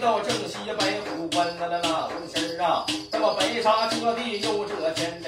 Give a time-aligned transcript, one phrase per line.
[0.00, 2.08] 到正西白虎关，啦那啦！
[2.08, 5.20] 浑身儿啊，这么白沙遮地又遮天。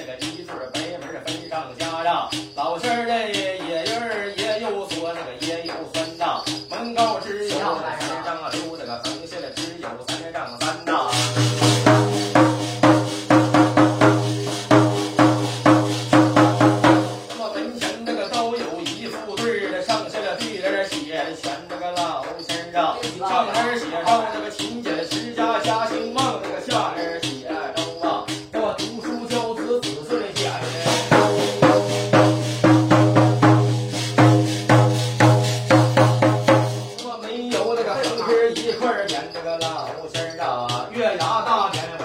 [38.25, 42.00] 哥一块儿捻这个老丝儿啊，月牙大捻。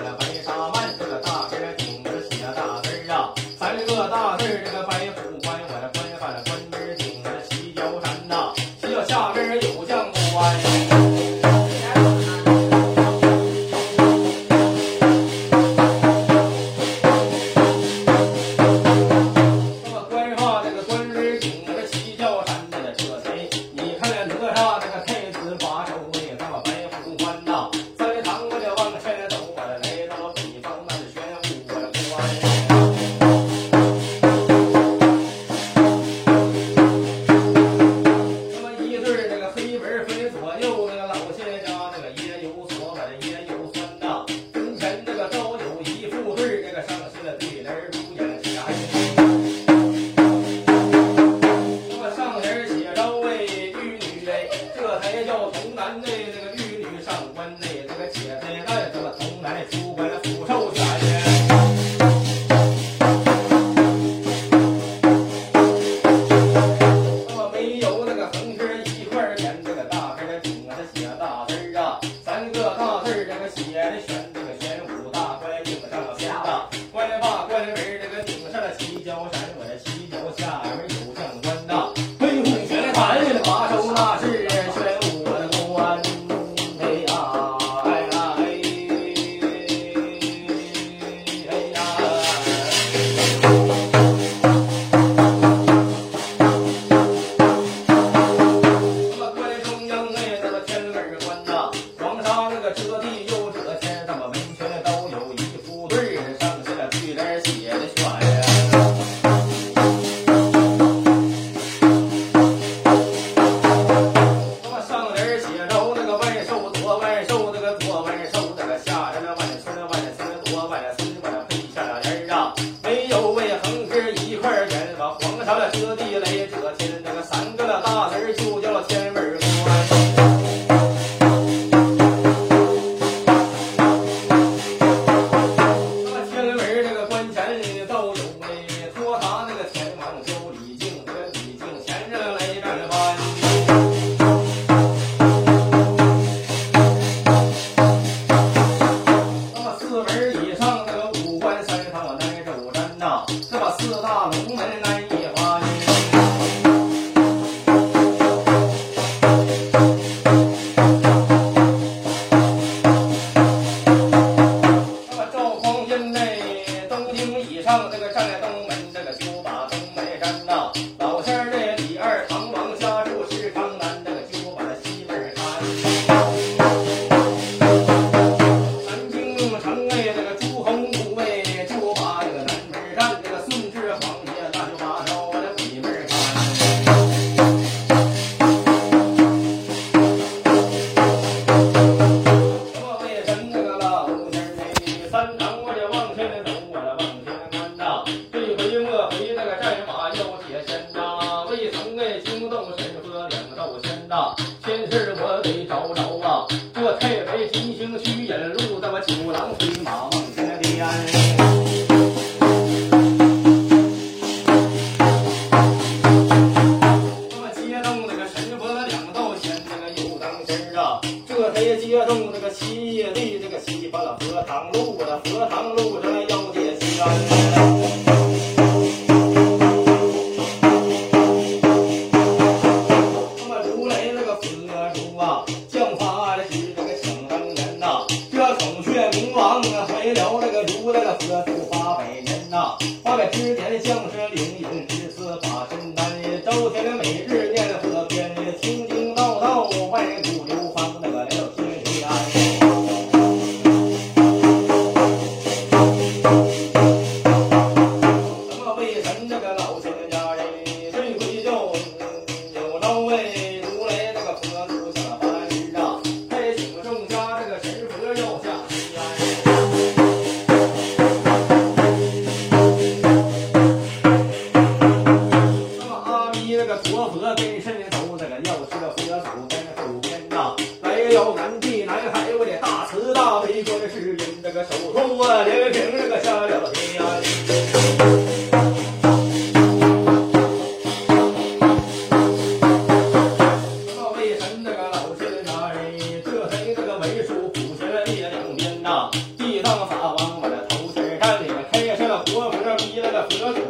[303.28, 303.65] Gracias.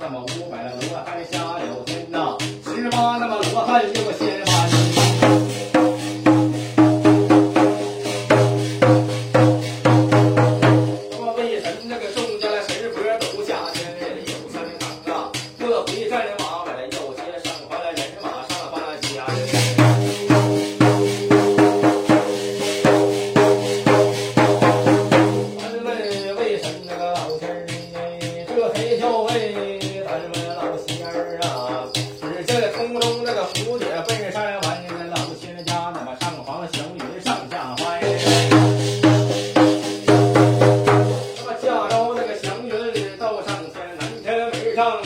[0.00, 4.95] 那么五百罗汉下了天呐，十八那么罗汉又个仙。
[44.76, 45.00] 像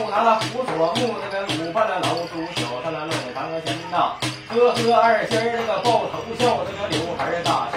[0.00, 4.16] 又拿了胡索木，那个舞翻了老鼠，小他了弄当心呐！
[4.48, 7.68] 呵呵，二仙儿那个抱头笑，那个刘海儿大。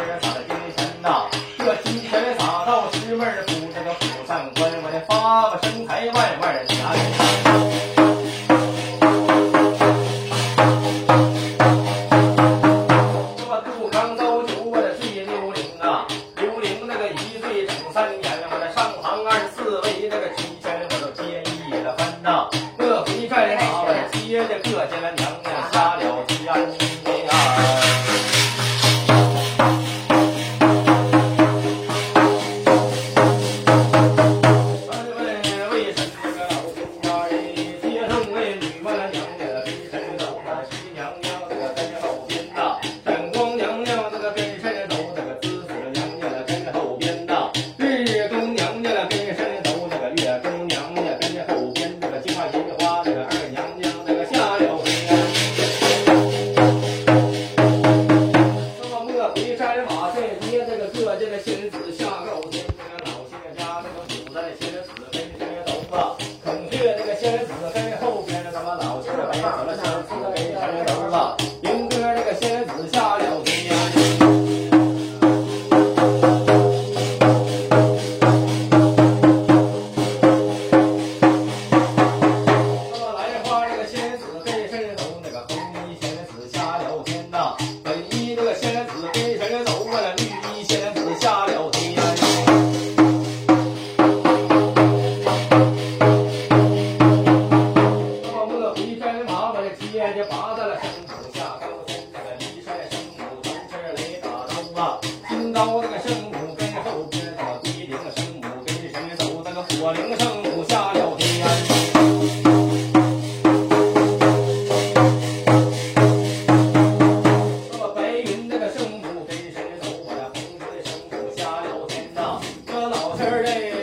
[123.45, 123.82] 儿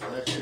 [0.00, 0.37] Thank you.